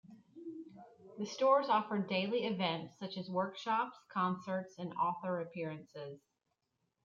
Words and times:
The 1.19 1.27
stores 1.27 1.69
offered 1.69 2.09
daily 2.09 2.45
events 2.47 2.95
such 2.99 3.17
as 3.19 3.29
workshops, 3.29 3.95
concerts, 4.11 4.73
and 4.79 4.93
author 4.95 5.39
appearances. 5.41 6.19